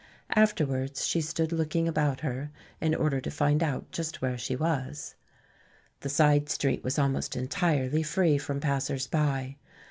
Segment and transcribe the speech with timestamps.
[0.33, 2.49] Afterwards she stood looking about her
[2.81, 5.13] in order to find out just where she was.
[5.99, 9.57] The side street was almost entirely free from passers by.